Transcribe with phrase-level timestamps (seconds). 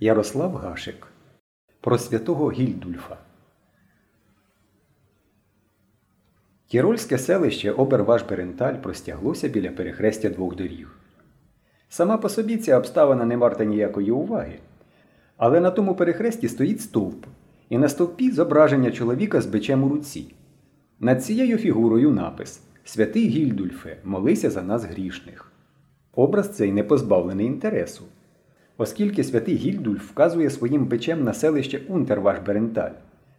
[0.00, 1.06] Ярослав Гашик
[1.80, 3.16] Про святого Гільдульфа.
[6.66, 10.98] Тірольське селище Оберваш-Беренталь простяглося біля перехрестя двох доріг.
[11.88, 14.58] Сама по собі ця обставина не варта ніякої уваги.
[15.36, 17.26] Але на тому перехресті стоїть стовп,
[17.68, 20.34] і на стовпі зображення чоловіка з бичем у руці.
[21.00, 25.52] Над цією фігурою напис Святий Гільдульфе, молися за нас грішних.
[26.14, 28.04] Образ цей не позбавлений інтересу
[28.78, 32.92] оскільки святий Гільдульф вказує своїм бичем на селище Унтерваш-Беренталь,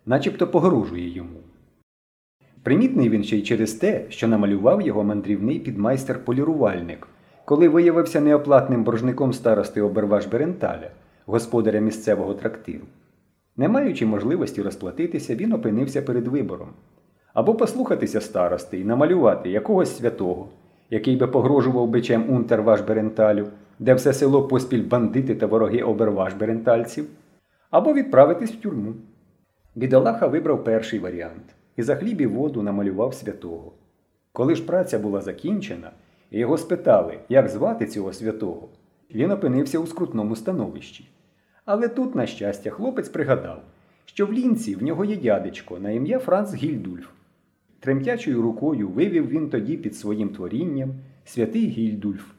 [0.05, 1.39] начебто погрожує йому.
[2.63, 7.07] Примітний він ще й через те, що намалював його мандрівний підмайстер-полірувальник,
[7.45, 10.89] коли виявився неоплатним боржником старости Оберваш-Беренталя,
[11.25, 12.85] господаря місцевого трактиру.
[13.57, 16.69] Не маючи можливості розплатитися, він опинився перед вибором
[17.33, 20.47] або послухатися старости і намалювати якогось святого,
[20.89, 23.45] який би погрожував бичем Унтерваш-Беренталю,
[23.79, 27.05] де все село поспіль бандити та вороги оберваш берентальців,
[27.69, 28.93] або відправитись в тюрму.
[29.75, 33.71] Бідолаха вибрав перший варіант і за хліб і воду намалював святого.
[34.31, 35.91] Коли ж праця була закінчена,
[36.31, 38.67] і його спитали, як звати цього святого,
[39.15, 41.09] він опинився у скрутному становищі.
[41.65, 43.61] Але тут, на щастя, хлопець пригадав,
[44.05, 47.07] що в лінці в нього є дядечко на ім'я Франц Гільдульф.
[47.79, 50.93] Тремтячою рукою вивів він тоді під своїм творінням
[51.25, 52.38] святий Гільдульф.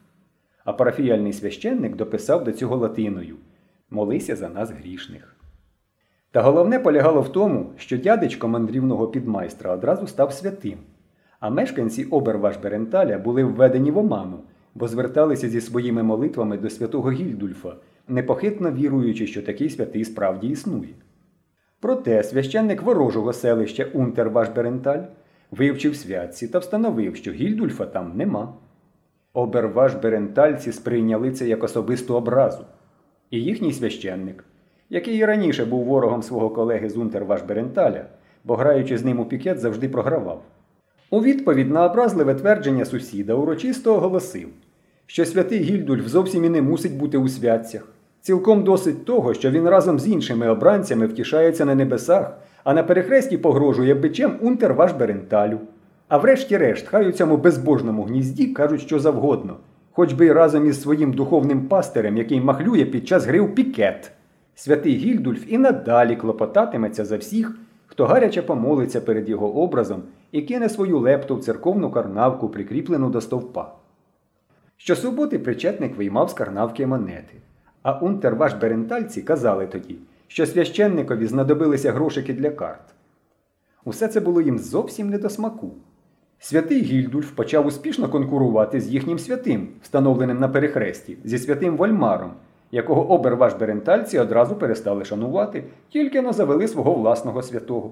[0.64, 3.36] А парафіяльний священник дописав до цього латиною
[3.91, 5.36] Молися за нас грішних.
[6.33, 10.78] Та головне полягало в тому, що дядечко мандрівного підмайстра одразу став святим,
[11.41, 14.39] а мешканці Оберваш-Беренталя були введені в оману,
[14.75, 17.74] бо зверталися зі своїми молитвами до святого Гільдульфа,
[18.08, 20.95] непохитно віруючи, що такий святий справді існує.
[21.80, 25.05] Проте священник ворожого селища Унтерваш-Беренталь
[25.50, 28.55] вивчив святці та встановив, що Гільдульфа там нема.
[29.33, 32.64] Оберваш берентальці сприйняли це як особисту образу.
[33.31, 34.45] І їхній священник,
[34.89, 38.05] який і раніше був ворогом свого колеги з Унтерваш Беренталя,
[38.45, 40.42] бо граючи з ним у пікет, завжди програвав.
[41.11, 44.48] У відповідь на образливе твердження сусіда урочисто оголосив,
[45.07, 47.89] що святий Гільдульф зовсім і не мусить бути у святцях.
[48.20, 53.39] Цілком досить того, що він разом з іншими обранцями втішається на небесах, а на перехресті
[53.39, 55.58] погрожує бичем Унтерваш Беренталю.
[56.11, 59.57] А врешті-решт, хай у цьому безбожному гнізді кажуть що завгодно,
[59.93, 64.13] хоч би й разом із своїм духовним пастирем, який махлює під час гри у пікет.
[64.55, 70.69] Святий Гільдульф і надалі клопотатиметься за всіх, хто гаряче помолиться перед його образом і кине
[70.69, 73.73] свою лепту в церковну карнавку, прикріплену до стовпа.
[74.77, 77.35] Щосуботи причетник виймав з карнавки монети.
[77.83, 79.97] А унтерваш берентальці казали тоді,
[80.29, 82.95] що священникові знадобилися грошики для карт.
[83.85, 85.73] Усе це було їм зовсім не до смаку.
[86.42, 92.30] Святий Гільдульф почав успішно конкурувати з їхнім святим, встановленим на перехресті, зі святим Вольмаром,
[92.73, 97.90] якого оберваш берентальці одразу перестали шанувати, тільки но завели свого власного святого.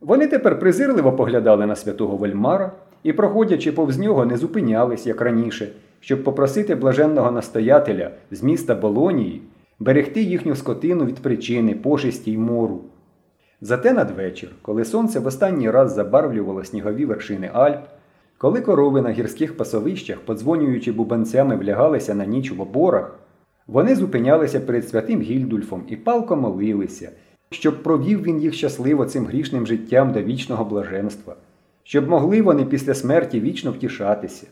[0.00, 2.72] Вони тепер презирливо поглядали на святого Вольмара
[3.02, 5.68] і, проходячи повз нього, не зупинялись, як раніше,
[6.00, 9.42] щоб попросити блаженного настоятеля з міста Болонії
[9.78, 12.80] берегти їхню скотину від причини, пошесті й мору.
[13.62, 17.80] Зате надвечір, коли сонце в останній раз забарвлювало снігові вершини Альп,
[18.38, 23.18] коли корови на гірських пасовищах, подзвонюючи бубанцями, влягалися на ніч в оборах,
[23.66, 27.10] вони зупинялися перед святим Гільдульфом і палко молилися,
[27.50, 31.36] щоб провів він їх щасливо цим грішним життям до вічного блаженства,
[31.82, 34.46] щоб могли вони після смерті вічно втішатися.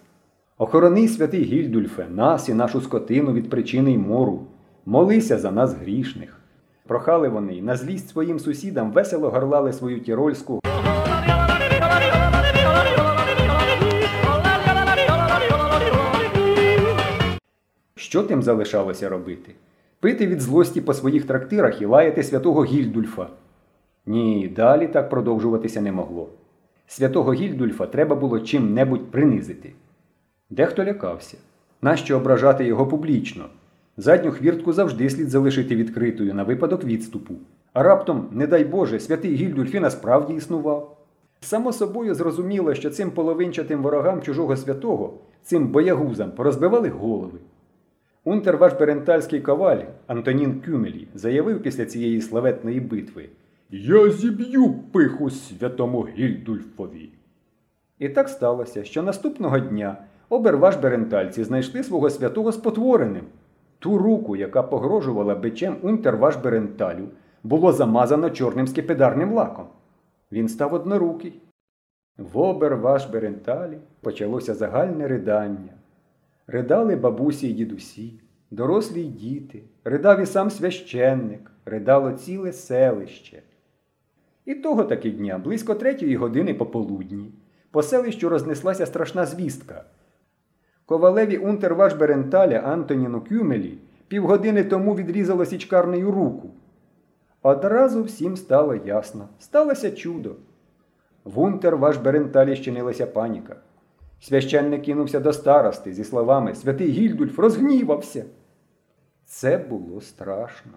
[0.58, 4.46] Охорони святий Гільдульфе, нас і нашу скотину від причини й мору,
[4.86, 6.38] молися за нас грішних.
[6.88, 10.60] Прохали вони на злість своїм сусідам весело горлали свою тірольську.
[17.94, 19.54] Що тим залишалося робити?
[20.00, 23.26] Пити від злості по своїх трактирах і лаяти святого Гільдульфа.
[24.06, 26.28] Ні, далі так продовжуватися не могло.
[26.87, 29.72] Святого Гільдульфа треба було чим-небудь принизити.
[30.50, 31.37] Дехто лякався.
[31.82, 33.44] Нащо ображати його публічно?
[34.00, 37.34] Задню хвіртку завжди слід залишити відкритою на випадок відступу.
[37.72, 40.96] А раптом, не дай Боже, святий Гільдульфі насправді існував.
[41.40, 47.38] Само собою зрозуміло, що цим половинчатим ворогам чужого святого, цим боягузам порозбивали голови.
[48.24, 53.28] Унтерваш Берентальський коваль Антонін Кюмелі заявив після цієї славетної битви
[53.70, 57.10] Я зіб'ю пиху святому Гільдульфові.
[57.98, 59.96] І так сталося, що наступного дня
[60.28, 63.24] оберваш Берентальці знайшли свого святого спотвореним.
[63.78, 67.08] Ту руку, яка погрожувала бичем Унтерваш Беренталю,
[67.42, 69.66] було замазано чорним скипидарним лаком.
[70.32, 71.40] Він став однорукий.
[72.19, 75.72] В Оберваш Беренталі почалося загальне ридання.
[76.46, 78.20] Ридали бабусі й дідусі,
[78.50, 83.42] дорослі й діти, ридав і сам священник, ридало ціле селище.
[84.44, 87.32] І того таки дня, близько третьої години пополудні,
[87.70, 89.84] по селищу рознеслася страшна звістка.
[90.88, 96.50] Ковалеві унтерваш Беренталя Антоніну Кюмелі півгодини тому відрізало січкарнею руку.
[97.43, 99.29] Одразу всім стало ясно.
[99.38, 100.35] Сталося чудо.
[101.25, 103.56] В унтерваш Беренталі щинилася паніка.
[104.20, 108.25] Священник кинувся до старости зі словами Святий Гільдульф розгнівався.
[109.25, 110.73] Це було страшно.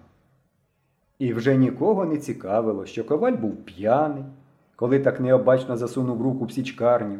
[1.19, 4.23] І вже нікого не цікавило, що коваль був п'яний,
[4.75, 7.19] коли так необачно засунув руку в січкарню,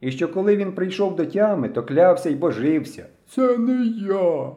[0.00, 3.06] і що коли він прийшов до тями, то клявся й божився.
[3.28, 4.50] Це не я.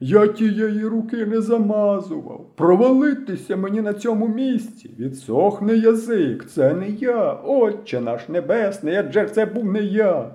[0.00, 2.46] Я тієї руки не замазував.
[2.54, 4.90] Провалитися мені на цьому місці.
[4.98, 7.32] Відсохне язик, це не я.
[7.32, 10.34] Отче наш небесний, адже це був не я.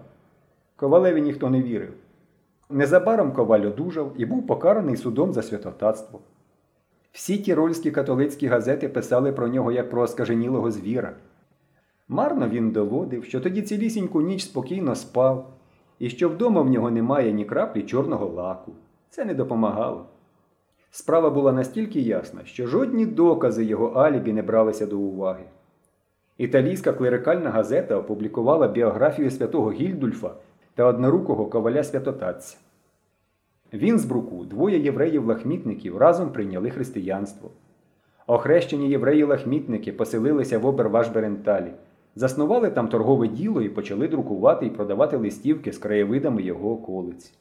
[0.75, 1.93] Ковалеві ніхто не вірив.
[2.69, 6.19] Незабаром коваль одужав і був покараний судом за святотатство.
[7.11, 11.15] Всі тірольські католицькі газети писали про нього як про оскаженілого звіра.
[12.13, 15.53] Марно він доводив, що тоді цілісіньку ніч спокійно спав,
[15.99, 18.71] і що вдома в нього немає ні краплі чорного лаку.
[19.09, 20.05] Це не допомагало.
[20.91, 25.43] Справа була настільки ясна, що жодні докази його алібі не бралися до уваги.
[26.37, 30.31] Італійська клерикальна газета опублікувала біографію святого Гільдульфа
[30.75, 32.57] та однорукого коваля святотатця.
[33.73, 37.49] В Інсбруку двоє євреїв-лахмітників разом прийняли християнство.
[38.27, 41.71] Охрещені євреї-лахмітники поселилися в Обервашберенталі,
[42.15, 47.33] заснували там торгове діло і почали друкувати і продавати листівки з краєвидами його околиць.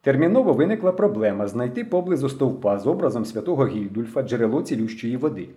[0.00, 5.48] Терміново виникла проблема знайти поблизу стовпа з образом святого Гільдульфа джерело цілющої води.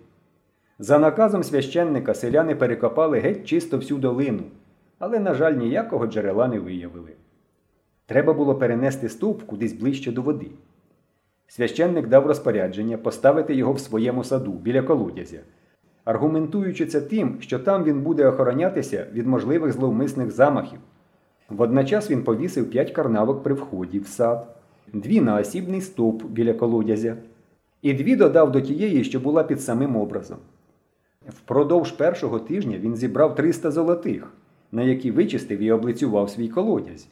[0.78, 4.42] За наказом священника селяни перекопали геть чисто всю долину,
[4.98, 7.12] але, на жаль, ніякого джерела не виявили.
[8.06, 10.50] Треба було перенести стовп кудись ближче до води.
[11.46, 15.40] Священник дав розпорядження поставити його в своєму саду біля колодязя,
[16.04, 20.78] аргументуючи це тим, що там він буде охоронятися від можливих зловмисних замахів.
[21.48, 24.56] Водночас він повісив п'ять карнавок при вході в сад,
[24.92, 27.16] дві на осібний стовп біля колодязя,
[27.82, 30.38] і дві додав до тієї, що була під самим образом.
[31.28, 34.32] Впродовж першого тижня він зібрав 300 золотих,
[34.72, 37.08] на які вичистив і облицював свій колодязь.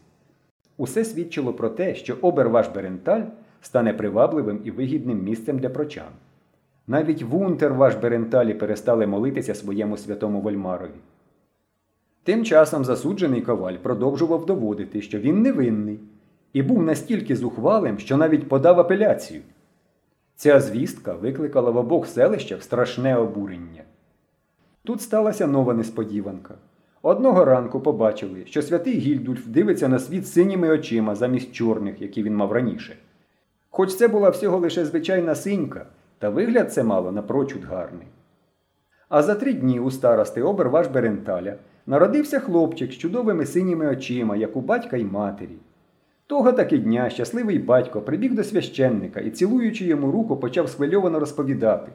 [0.76, 3.22] Усе свідчило про те, що оберваш Беренталь
[3.60, 6.08] стане привабливим і вигідним місцем для прочан.
[6.90, 11.00] Навіть в Унтерваш Беренталі перестали молитися своєму святому Вольмарові.
[12.22, 16.00] Тим часом засуджений коваль продовжував доводити, що він невинний,
[16.52, 19.42] і був настільки зухвалим, що навіть подав апеляцію.
[20.36, 23.82] Ця звістка викликала в обох селищах страшне обурення.
[24.84, 26.54] Тут сталася нова несподіванка.
[27.02, 32.36] Одного ранку побачили, що святий Гільдульф дивиться на світ синіми очима замість чорних, які він
[32.36, 32.96] мав раніше.
[33.70, 35.86] Хоч це була всього лише звичайна синька,
[36.20, 38.06] та вигляд це мало напрочуд гарний.
[39.08, 41.54] А за три дні у старости оберваш Беренталя
[41.86, 45.56] народився хлопчик з чудовими синіми очима, як у батька й матері.
[46.26, 51.92] Того таки дня щасливий батько прибіг до священника і, цілуючи йому руку, почав схвильовано розповідати.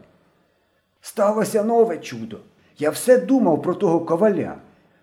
[1.02, 2.38] Сталося нове чудо.
[2.78, 4.56] Я все думав про того коваля.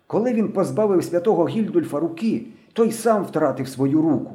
[0.07, 4.33] Коли він позбавив святого Гільдульфа руки, той сам втратив свою руку.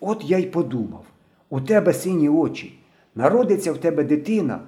[0.00, 1.04] От я й подумав
[1.50, 2.78] у тебе сині очі,
[3.16, 4.60] народиться в тебе дитина,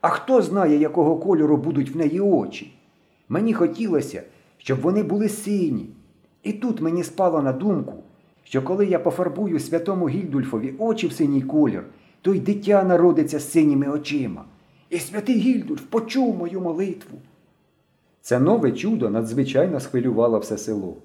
[0.00, 2.74] а хто знає, якого кольору будуть в неї очі.
[3.28, 4.22] Мені хотілося,
[4.58, 5.86] щоб вони були сині.
[6.42, 7.94] І тут мені спало на думку,
[8.44, 11.84] що коли я пофарбую святому Гільдульфові очі в синій колір,
[12.22, 14.44] то й дитя народиться з синіми очима.
[14.90, 17.18] І святий Гільдульф почув мою молитву.
[18.20, 20.96] Це нове чудо надзвичайно схвилювало все село.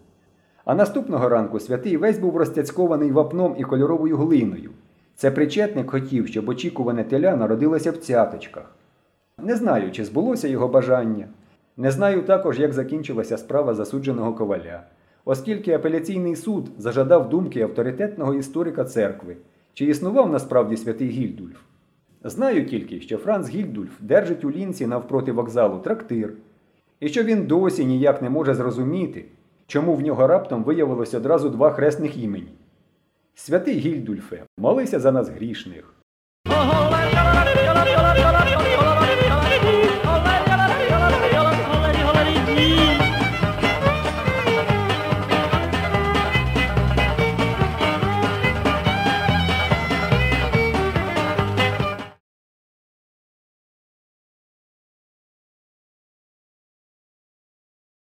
[0.66, 4.72] А наступного ранку святий весь був розтяцькований вапном і кольоровою глиною.
[5.20, 8.76] Це причетник хотів, щоб очікуване теля народилося в цяточках.
[9.38, 11.28] Не знаю, чи збулося його бажання.
[11.78, 14.84] Не знаю також, як закінчилася справа засудженого коваля,
[15.26, 19.38] оскільки апеляційний суд зажадав думки авторитетного історика церкви,
[19.74, 21.58] чи існував насправді святий Гільдульф.
[22.24, 26.34] Знаю тільки, що Франц Гільдульф держить у лінці навпроти вокзалу трактир,
[27.00, 29.26] і що він досі ніяк не може зрозуміти,
[29.68, 32.52] чому в нього раптом виявилось одразу два хресних імені.
[33.42, 35.94] Святий Гільдульфе, молися за нас грішних.